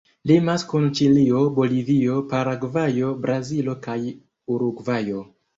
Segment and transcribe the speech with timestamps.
[0.29, 3.99] Limas kun Ĉilio, Bolivio, Paragvajo, Brazilo kaj
[4.57, 5.25] Urugvajo.